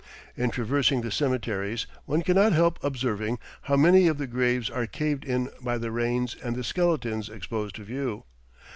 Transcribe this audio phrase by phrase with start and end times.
[0.35, 5.23] In traversing the cemeteries, one cannot help observing how many of the graves are caved
[5.23, 8.23] in by the rains and the skeletons exposed to view.